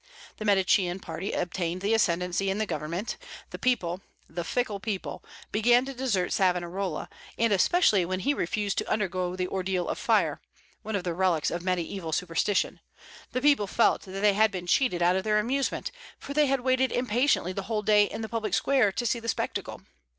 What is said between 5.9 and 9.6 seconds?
desert Savonarola; and especially when he refused to undergo the